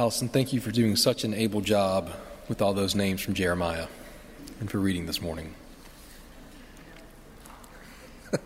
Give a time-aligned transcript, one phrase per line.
[0.00, 2.10] Allison, thank you for doing such an able job
[2.48, 3.86] with all those names from Jeremiah
[4.58, 5.54] and for reading this morning.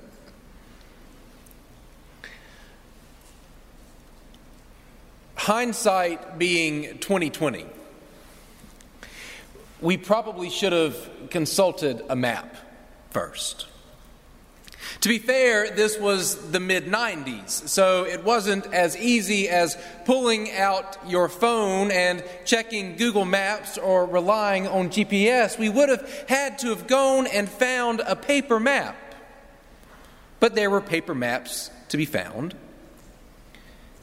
[5.37, 7.67] Hindsight being 2020,
[9.81, 12.57] we probably should have consulted a map
[13.11, 13.69] first.
[15.05, 19.77] To be fair, this was the mid 90s, so it wasn't as easy as
[20.07, 25.59] pulling out your phone and checking Google Maps or relying on GPS.
[25.59, 28.97] We would have had to have gone and found a paper map.
[30.41, 32.55] But there were paper maps to be found.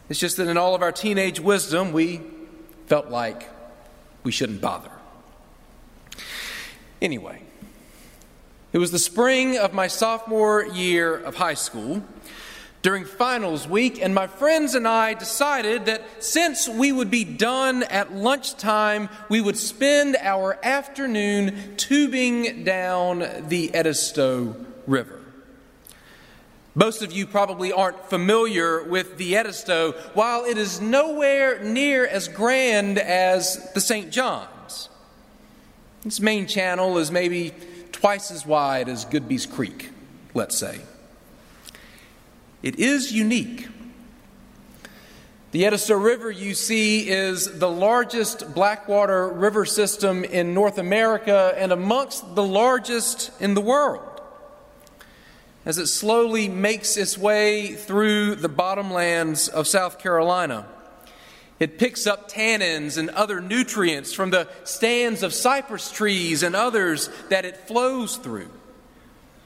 [0.08, 2.22] It's just that in all of our teenage wisdom, we
[2.86, 3.50] felt like
[4.22, 4.92] we shouldn't bother.
[7.02, 7.42] Anyway,
[8.74, 12.04] it was the spring of my sophomore year of high school
[12.82, 17.84] during finals week, and my friends and I decided that since we would be done
[17.84, 24.56] at lunchtime, we would spend our afternoon tubing down the Edisto
[24.88, 25.20] River.
[26.74, 32.30] Most of you probably aren't familiar with the Edisto, while it is nowhere near as
[32.30, 34.10] grand as the St.
[34.10, 34.90] John's.
[36.04, 37.54] Its main channel is maybe
[38.02, 39.92] twice as wide as Goodby's Creek,
[40.34, 40.82] let's say.
[42.64, 43.68] It is unique.
[45.52, 51.72] The Edisto River, you see, is the largest blackwater river system in North America and
[51.72, 54.20] amongst the largest in the world.
[55.64, 60.68] As it slowly makes its way through the bottomlands of South Carolina,
[61.62, 67.08] it picks up tannins and other nutrients from the stands of cypress trees and others
[67.30, 68.50] that it flows through.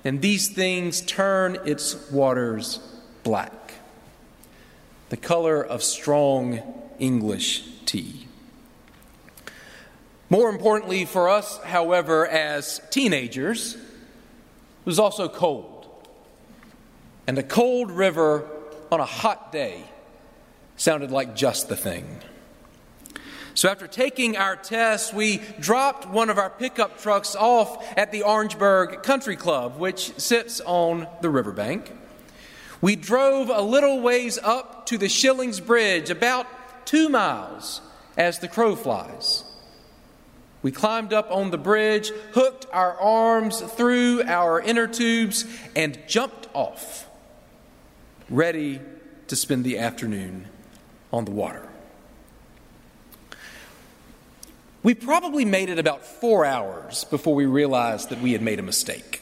[0.06, 2.80] And these things turn its waters
[3.24, 3.74] black,
[5.10, 6.62] the color of strong
[7.00, 8.28] English tea.
[10.30, 15.86] More importantly for us, however, as teenagers, it was also cold.
[17.28, 18.48] And a cold river
[18.90, 19.84] on a hot day
[20.78, 22.22] sounded like just the thing.
[23.54, 28.24] So, after taking our test, we dropped one of our pickup trucks off at the
[28.24, 31.90] Orangeburg Country Club, which sits on the riverbank.
[32.82, 36.48] We drove a little ways up to the Shillings Bridge, about
[36.86, 37.80] two miles
[38.18, 39.46] as the crow flies.
[40.62, 45.46] We climbed up on the bridge, hooked our arms through our inner tubes,
[45.78, 47.08] and jumped off,
[48.30, 48.82] ready
[49.28, 50.50] to spend the afternoon
[51.16, 51.68] on the water.
[54.84, 58.64] We probably made it about four hours before we realized that we had made a
[58.64, 59.22] mistake.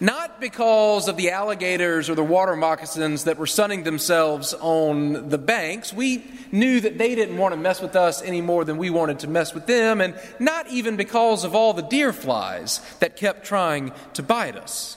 [0.00, 5.36] Not because of the alligators or the water moccasins that were sunning themselves on the
[5.36, 5.92] banks.
[5.92, 9.18] We knew that they didn't want to mess with us any more than we wanted
[9.20, 13.44] to mess with them, and not even because of all the deer flies that kept
[13.44, 14.96] trying to bite us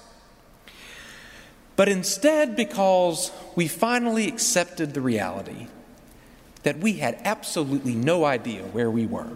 [1.75, 5.67] but instead because we finally accepted the reality
[6.63, 9.29] that we had absolutely no idea where we were.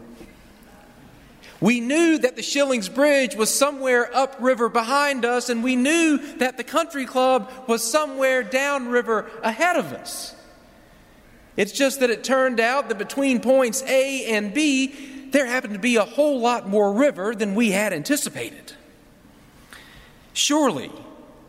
[1.61, 6.57] We knew that the Shillings Bridge was somewhere upriver behind us, and we knew that
[6.57, 10.35] the country club was somewhere downriver ahead of us.
[11.57, 15.79] It's just that it turned out that between points A and B, there happened to
[15.79, 18.73] be a whole lot more river than we had anticipated.
[20.31, 20.89] Surely,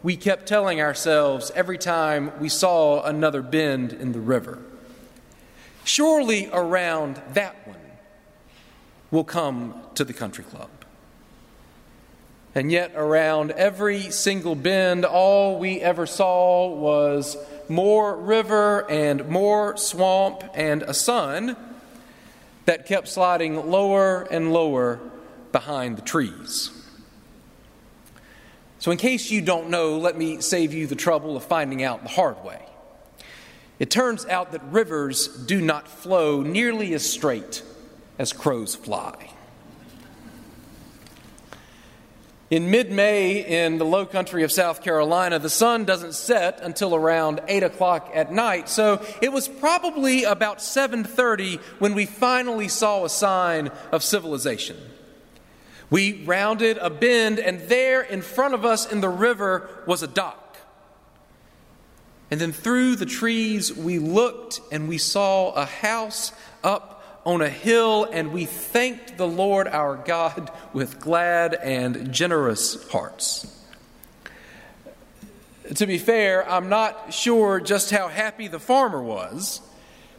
[0.02, 4.58] we kept telling ourselves every time we saw another bend in the river.
[5.84, 7.76] Surely around that one
[9.10, 10.70] we'll come to the country club.
[12.54, 17.36] And yet, around every single bend, all we ever saw was
[17.68, 21.56] more river and more swamp and a sun
[22.64, 24.98] that kept sliding lower and lower
[25.52, 26.70] behind the trees.
[28.80, 32.02] So, in case you don't know, let me save you the trouble of finding out
[32.02, 32.60] the hard way.
[33.78, 37.62] It turns out that rivers do not flow nearly as straight
[38.18, 39.32] as crows fly.
[42.48, 46.94] In mid May in the low country of South Carolina, the sun doesn't set until
[46.94, 53.04] around 8 o'clock at night, so it was probably about 7.30 when we finally saw
[53.04, 54.76] a sign of civilization.
[55.90, 60.06] We rounded a bend, and there in front of us in the river was a
[60.06, 60.56] dock.
[62.30, 66.32] And then through the trees, we looked and we saw a house
[66.62, 72.88] up on a hill, and we thanked the Lord our God with glad and generous
[72.90, 73.56] hearts.
[75.74, 79.60] To be fair, I'm not sure just how happy the farmer was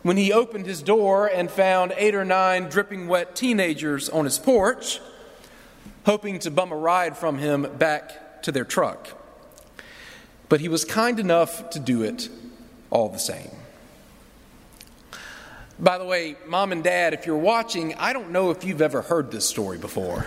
[0.02, 4.40] when he opened his door and found eight or nine dripping wet teenagers on his
[4.40, 5.00] porch,
[6.06, 9.10] hoping to bum a ride from him back to their truck.
[10.50, 12.30] But he was kind enough to do it
[12.90, 13.52] all the same.
[15.80, 19.02] By the way, mom and dad, if you're watching, I don't know if you've ever
[19.02, 20.26] heard this story before.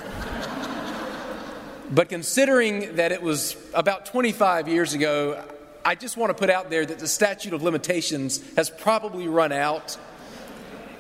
[1.93, 5.45] but considering that it was about 25 years ago,
[5.85, 9.53] I just want to put out there that the statute of limitations has probably run
[9.53, 9.97] out.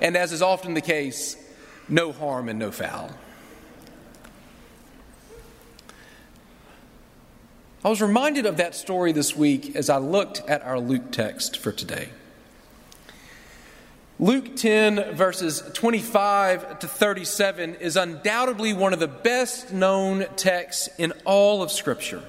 [0.00, 1.36] And as is often the case,
[1.88, 3.10] no harm and no foul.
[7.84, 11.58] I was reminded of that story this week as I looked at our Luke text
[11.58, 12.08] for today.
[14.18, 21.12] Luke 10, verses 25 to 37, is undoubtedly one of the best known texts in
[21.26, 22.22] all of Scripture.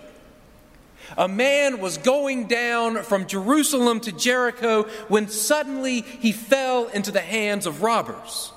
[1.18, 7.22] A man was going down from Jerusalem to Jericho when suddenly he fell into the
[7.22, 8.52] hands of robbers.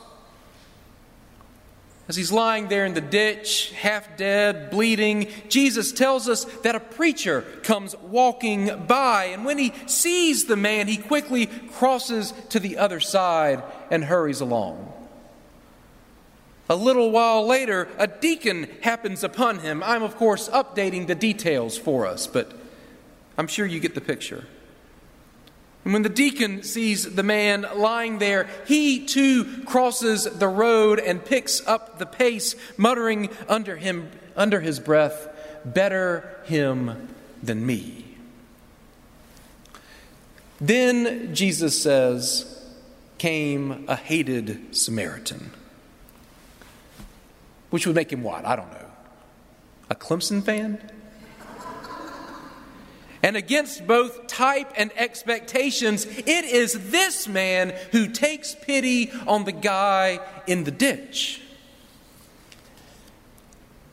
[2.09, 6.81] As he's lying there in the ditch, half dead, bleeding, Jesus tells us that a
[6.81, 9.27] preacher comes walking by.
[9.27, 14.41] And when he sees the man, he quickly crosses to the other side and hurries
[14.41, 14.91] along.
[16.71, 19.83] A little while later, a deacon happens upon him.
[19.83, 22.53] I'm, of course, updating the details for us, but
[23.37, 24.47] I'm sure you get the picture.
[25.89, 31.25] And when the deacon sees the man lying there, he too crosses the road and
[31.25, 35.29] picks up the pace, muttering under him under his breath,
[35.65, 37.09] "Better him
[37.43, 38.05] than me."
[40.61, 42.69] Then Jesus says,
[43.17, 45.53] came a hated Samaritan.
[47.71, 48.45] Which would make him what?
[48.45, 48.91] I don't know.
[49.89, 50.98] A Clemson fan?
[53.23, 59.53] And against both type and expectations, it is this man who takes pity on the
[59.53, 61.43] guy in the ditch.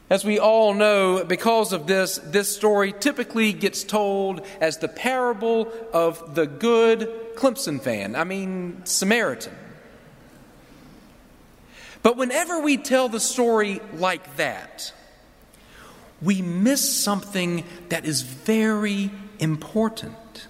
[0.07, 5.71] As we all know, because of this, this story typically gets told as the parable
[5.92, 9.54] of the good Clemson fan, I mean, Samaritan.
[12.04, 14.94] But whenever we tell the story like that,
[16.22, 20.48] we miss something that is very important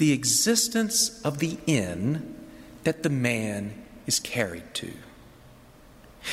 [0.00, 2.34] the existence of the inn
[2.84, 3.74] that the man
[4.06, 4.90] is carried to.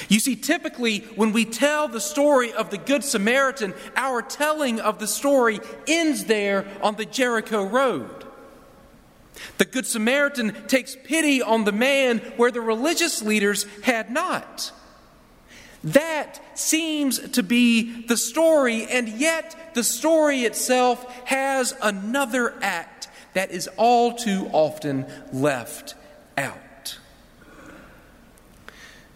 [0.07, 4.99] You see, typically, when we tell the story of the Good Samaritan, our telling of
[4.99, 8.25] the story ends there on the Jericho Road.
[9.57, 14.71] The Good Samaritan takes pity on the man where the religious leaders had not.
[15.83, 23.51] That seems to be the story, and yet the story itself has another act that
[23.51, 25.95] is all too often left
[26.37, 26.97] out.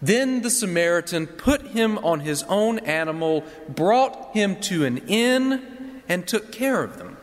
[0.00, 6.26] Then the Samaritan put him on his own animal, brought him to an inn, and
[6.26, 7.16] took care of them.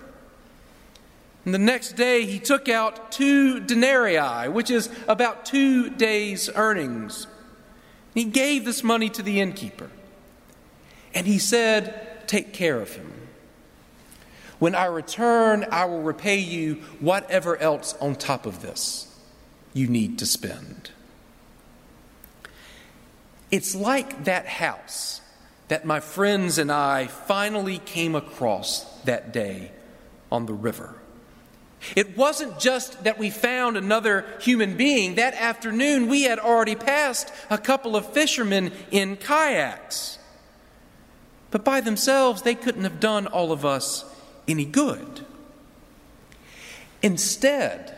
[1.45, 7.27] And the next day he took out two denarii, which is about two days' earnings.
[8.13, 9.89] He gave this money to the innkeeper.
[11.13, 13.11] And he said, Take care of him.
[14.59, 19.07] When I return, I will repay you whatever else on top of this
[19.73, 20.91] you need to spend.
[23.51, 25.21] It's like that house
[25.69, 29.71] that my friends and I finally came across that day
[30.31, 30.98] on the river.
[31.95, 35.15] It wasn't just that we found another human being.
[35.15, 40.17] That afternoon, we had already passed a couple of fishermen in kayaks.
[41.51, 44.05] But by themselves, they couldn't have done all of us
[44.47, 45.25] any good.
[47.01, 47.95] Instead,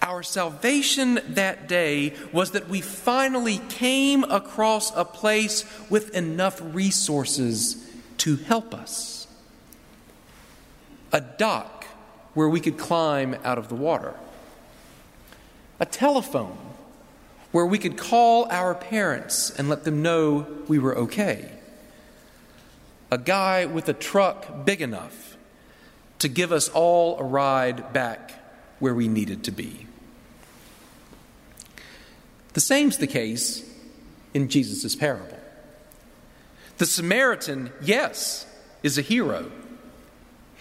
[0.00, 7.84] our salvation that day was that we finally came across a place with enough resources
[8.18, 9.26] to help us.
[11.12, 11.77] A dock
[12.38, 14.14] where we could climb out of the water,
[15.80, 16.56] a telephone
[17.50, 21.50] where we could call our parents and let them know we were okay,
[23.10, 25.36] a guy with a truck big enough
[26.20, 28.30] to give us all a ride back
[28.78, 29.88] where we needed to be.
[32.52, 33.68] The same's the case
[34.32, 35.40] in Jesus' parable.
[36.76, 38.46] The Samaritan, yes,
[38.84, 39.50] is a hero.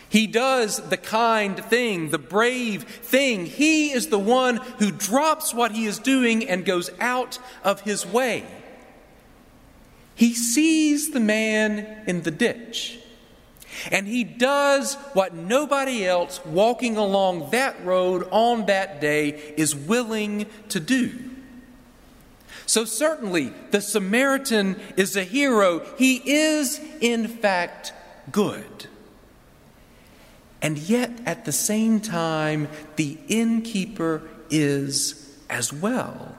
[0.09, 3.45] He does the kind thing, the brave thing.
[3.45, 8.05] He is the one who drops what he is doing and goes out of his
[8.05, 8.45] way.
[10.15, 12.99] He sees the man in the ditch.
[13.91, 20.47] And he does what nobody else walking along that road on that day is willing
[20.69, 21.11] to do.
[22.65, 25.85] So, certainly, the Samaritan is a hero.
[25.97, 27.93] He is, in fact,
[28.31, 28.87] good.
[30.67, 36.35] And yet, at the same time, the innkeeper is as well.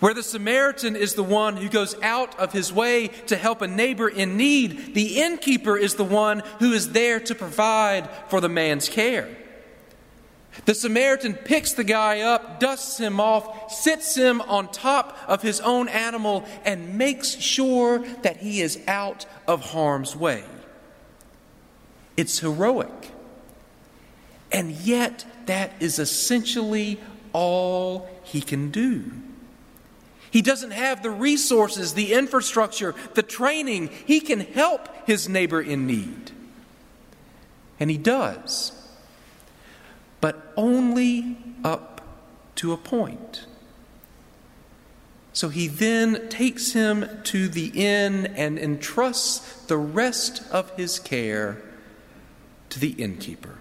[0.00, 3.66] Where the Samaritan is the one who goes out of his way to help a
[3.66, 8.48] neighbor in need, the innkeeper is the one who is there to provide for the
[8.50, 9.34] man's care.
[10.66, 15.60] The Samaritan picks the guy up, dusts him off, sits him on top of his
[15.60, 20.44] own animal, and makes sure that he is out of harm's way.
[22.18, 23.12] It's heroic.
[24.50, 26.98] And yet, that is essentially
[27.32, 29.12] all he can do.
[30.28, 33.90] He doesn't have the resources, the infrastructure, the training.
[34.04, 36.32] He can help his neighbor in need.
[37.78, 38.72] And he does.
[40.20, 42.00] But only up
[42.56, 43.46] to a point.
[45.32, 51.62] So he then takes him to the inn and entrusts the rest of his care
[52.70, 53.58] to the innkeeper.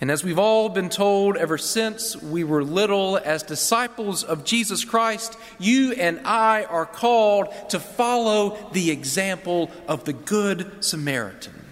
[0.00, 4.84] And as we've all been told ever since we were little, as disciples of Jesus
[4.84, 11.64] Christ, you and I are called to follow the example of the Good Samaritan.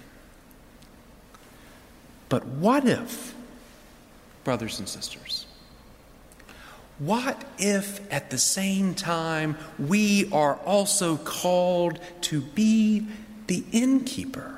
[2.28, 3.32] But what if,
[4.42, 5.46] brothers and sisters,
[6.98, 13.06] what if at the same time we are also called to be
[13.46, 14.56] the innkeeper?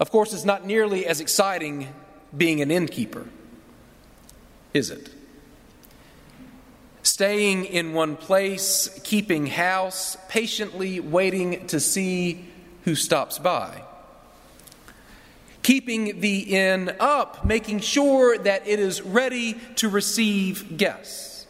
[0.00, 1.92] Of course, it's not nearly as exciting
[2.36, 3.26] being an innkeeper,
[4.72, 5.10] is it?
[7.02, 12.44] Staying in one place, keeping house, patiently waiting to see
[12.84, 13.82] who stops by.
[15.62, 21.46] Keeping the inn up, making sure that it is ready to receive guests.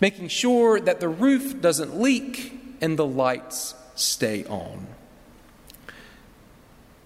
[0.00, 4.86] Making sure that the roof doesn't leak and the lights stay on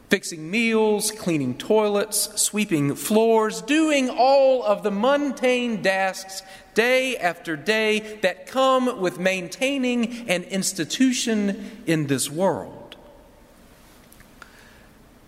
[0.08, 6.42] fixing meals, cleaning toilets, sweeping floors, doing all of the mundane tasks
[6.74, 12.96] day after day that come with maintaining an institution in this world.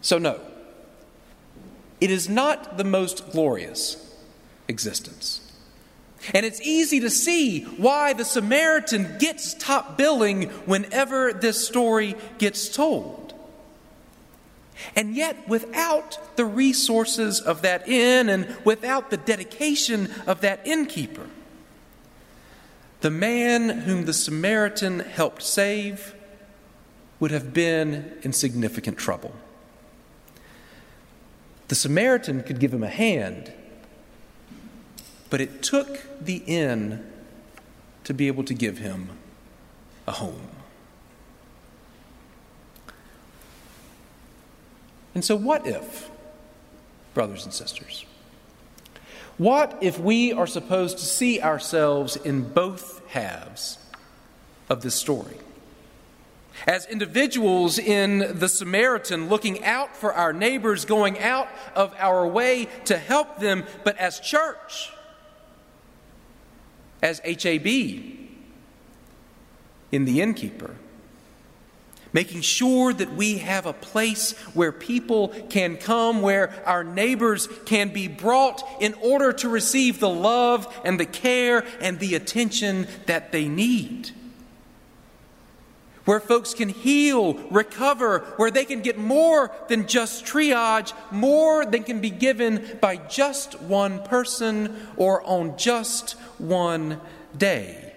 [0.01, 0.41] So, no,
[2.01, 4.17] it is not the most glorious
[4.69, 5.45] existence.
[6.35, 12.69] And it's easy to see why the Samaritan gets top billing whenever this story gets
[12.69, 13.28] told.
[14.95, 21.27] And yet, without the resources of that inn and without the dedication of that innkeeper,
[23.01, 26.15] the man whom the Samaritan helped save
[27.21, 29.35] would have been in significant trouble.
[31.69, 33.53] The Samaritan could give him a hand,
[35.31, 37.05] but it took the inn
[38.05, 39.11] to be able to give him
[40.07, 40.49] a home.
[45.19, 46.09] And so, what if,
[47.13, 48.07] brothers and sisters?
[49.37, 53.79] What if we are supposed to see ourselves in both halves
[54.69, 55.35] of this story?
[56.69, 62.69] As individuals in the Samaritan, looking out for our neighbors, going out of our way
[62.85, 64.93] to help them, but as church,
[67.03, 67.67] as HAB,
[69.91, 70.77] in the innkeeper
[72.13, 77.93] making sure that we have a place where people can come, where our neighbors can
[77.93, 83.33] be brought in order to receive the love and the care and the attention that
[83.33, 84.11] they need.
[86.05, 91.85] Where folks can heal, recover, where they can get more than just triage, more than
[91.85, 96.99] can be given by just one person or on just one
[97.37, 97.88] day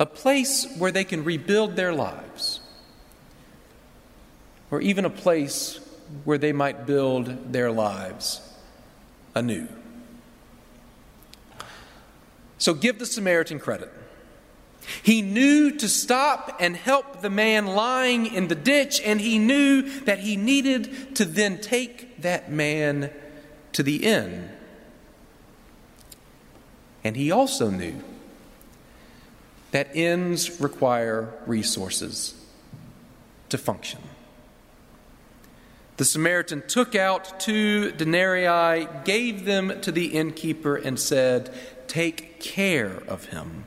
[0.00, 2.60] a place where they can rebuild their lives,
[4.70, 5.78] or even a place
[6.24, 8.40] where they might build their lives
[9.34, 9.68] anew.
[12.56, 13.92] So give the Samaritan credit.
[15.02, 19.82] He knew to stop and help the man lying in the ditch, and he knew
[20.00, 23.10] that he needed to then take that man
[23.72, 24.48] to the inn.
[27.04, 28.02] And he also knew
[29.70, 32.34] that ends require resources
[33.48, 34.00] to function.
[35.96, 41.52] The Samaritan took out two denarii, gave them to the innkeeper, and said,
[41.88, 43.66] Take care of him.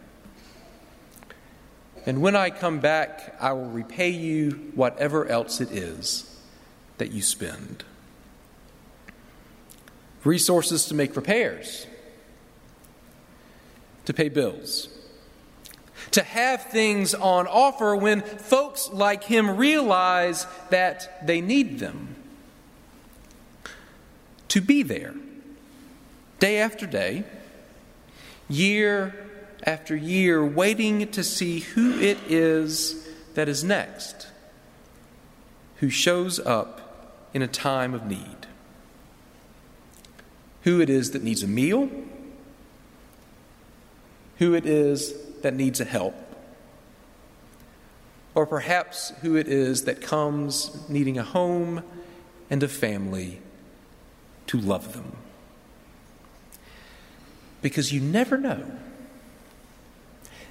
[2.05, 6.41] And when I come back, I will repay you whatever else it is
[6.97, 7.83] that you spend.
[10.23, 11.85] Resources to make repairs,
[14.05, 14.89] to pay bills,
[16.11, 22.15] to have things on offer when folks like him realize that they need them
[24.49, 25.15] to be there
[26.39, 27.23] day after day,
[28.49, 29.15] year
[29.65, 34.27] after year, waiting to see who it is that is next,
[35.77, 38.45] who shows up in a time of need,
[40.63, 41.89] who it is that needs a meal,
[44.39, 45.13] who it is
[45.43, 46.15] that needs a help.
[48.35, 51.83] Or perhaps who it is that comes needing a home
[52.49, 53.41] and a family
[54.47, 55.15] to love them.
[57.61, 58.65] Because you never know.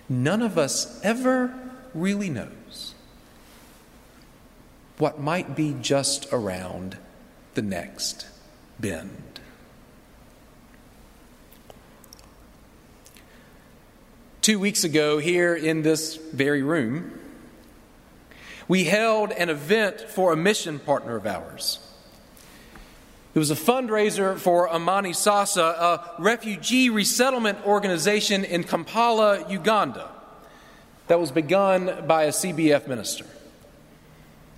[0.09, 1.55] None of us ever
[1.95, 2.95] really knows
[4.99, 6.97] what might be just around
[7.55, 8.27] the next
[8.79, 9.32] bend.
[14.43, 17.17] Two weeks ago, here in this very room,
[18.67, 21.79] we held an event for a mission partner of ours.
[23.37, 30.11] It was a fundraiser for Amani Sasa, a refugee resettlement organization in Kampala, Uganda,
[31.07, 33.27] that was begun by a CBF minister.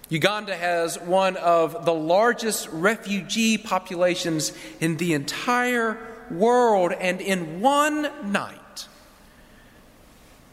[0.09, 5.99] Uganda has one of the largest refugee populations in the entire
[6.31, 8.61] world, and in one night,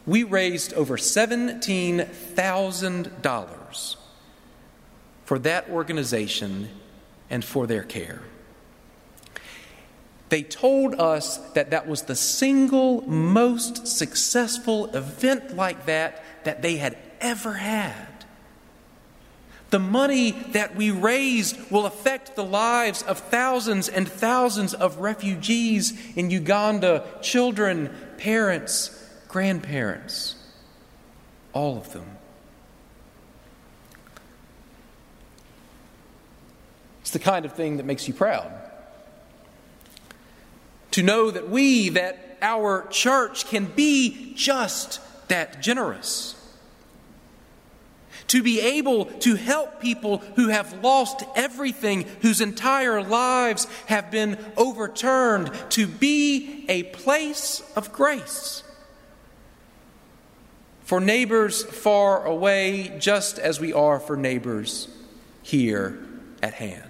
[0.06, 3.96] we raised over $17,000
[5.24, 6.68] for that organization
[7.30, 8.22] and for their care.
[10.28, 16.76] They told us that that was the single most successful event like that that they
[16.76, 18.08] had ever had.
[19.68, 25.94] The money that we raised will affect the lives of thousands and thousands of refugees
[26.14, 29.01] in Uganda children, parents,
[29.32, 30.36] grandparents,
[31.54, 32.18] all of them.
[37.00, 38.52] It's the kind of thing that makes you proud.
[40.92, 46.38] To know that we, that our church can be just that generous.
[48.28, 54.36] To be able to help people who have lost everything, whose entire lives have been
[54.58, 58.62] overturned, to be a place of grace.
[60.92, 64.88] For neighbors far away, just as we are for neighbors
[65.42, 65.98] here
[66.42, 66.82] at hand.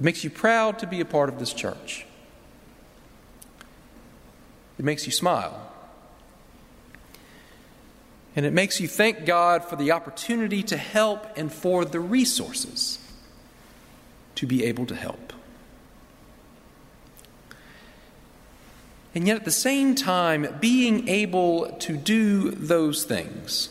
[0.00, 2.04] It makes you proud to be a part of this church.
[4.76, 5.70] It makes you smile.
[8.34, 12.98] And it makes you thank God for the opportunity to help and for the resources
[14.34, 15.23] to be able to help.
[19.14, 23.68] And yet, at the same time, being able to do those things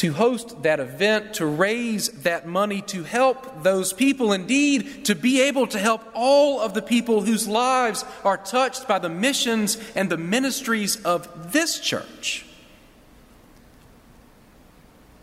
[0.00, 5.42] to host that event, to raise that money, to help those people, indeed, to be
[5.42, 10.08] able to help all of the people whose lives are touched by the missions and
[10.08, 12.46] the ministries of this church.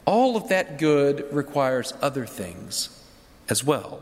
[0.06, 3.04] All of that good requires other things
[3.50, 4.00] as well.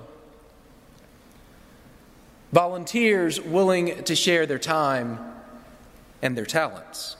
[2.55, 5.19] Volunteers willing to share their time
[6.21, 7.17] and their talents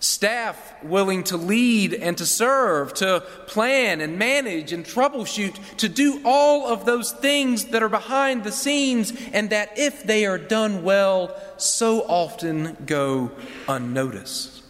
[0.00, 6.20] staff willing to lead and to serve, to plan and manage and troubleshoot, to do
[6.22, 10.82] all of those things that are behind the scenes, and that if they are done
[10.82, 13.30] well, so often go
[13.66, 14.62] unnoticed.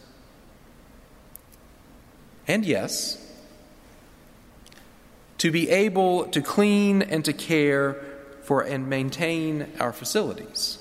[2.47, 3.21] And yes,
[5.39, 8.16] to be able to clean and to care
[8.47, 10.79] for and maintain our facilities.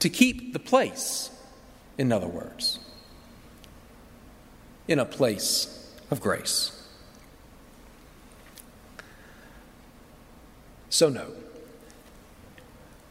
[0.00, 1.30] To keep the place
[1.96, 2.78] in other words,
[4.88, 6.70] in a place of grace.
[10.90, 11.32] So, no.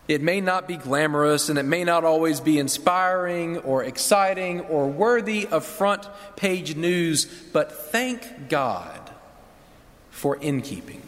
[0.08, 4.88] It may not be glamorous and it may not always be inspiring or exciting or
[4.88, 9.12] worthy of front page news, but thank God
[10.12, 11.02] for innkeeping.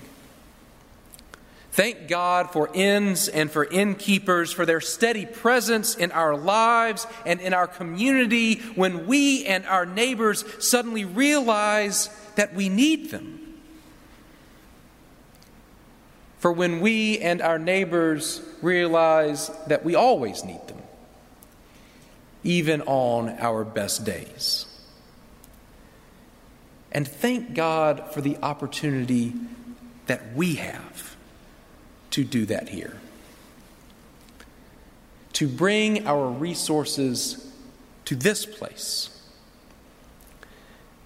[1.75, 7.41] Thank God for inns and for innkeepers for their steady presence in our lives and
[7.41, 13.59] in our community when we and our neighbors suddenly realize that we need them.
[16.39, 20.81] For when we and our neighbors realize that we always need them,
[22.45, 24.65] even on our best days.
[26.93, 29.33] And thank God for the opportunity
[30.05, 31.04] that we have
[32.15, 32.93] to do that here.
[35.33, 37.53] To bring our resources
[38.05, 39.09] to this place.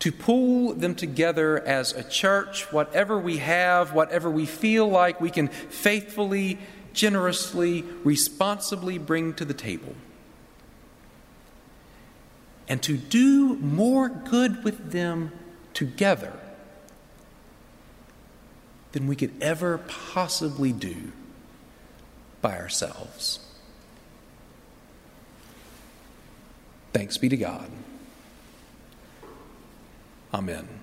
[0.01, 5.31] To pull them together as a church, whatever we have, whatever we feel like we
[5.31, 6.59] can faithfully,
[6.93, 9.95] generously, responsibly bring to the table.
[12.67, 15.31] And to do more good with them
[15.73, 16.33] together
[18.91, 21.11] than we could ever possibly do
[22.41, 23.39] by ourselves.
[26.93, 27.69] Thanks be to God.
[30.33, 30.78] Amen.